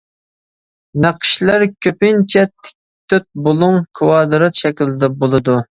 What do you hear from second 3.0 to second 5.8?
تۆت بۇلۇڭ، كىۋادرات شەكلىدە بولىدۇ.